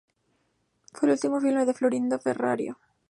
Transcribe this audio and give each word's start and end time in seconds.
Fue 0.93 1.07
el 1.07 1.11
último 1.13 1.39
filme 1.39 1.63
de 1.63 1.75
Florindo 1.75 2.17
Ferrario. 2.17 2.79